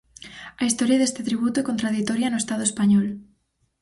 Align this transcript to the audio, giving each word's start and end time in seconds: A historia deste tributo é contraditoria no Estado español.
A 0.61 0.63
historia 0.69 0.99
deste 0.99 1.21
tributo 1.27 1.55
é 1.59 1.67
contraditoria 1.69 2.31
no 2.31 2.41
Estado 2.43 2.63
español. 2.69 3.07